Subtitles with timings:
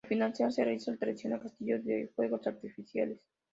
[0.05, 3.19] Al finalizar, se realiza el tradicional castillo de fuegos artificiales.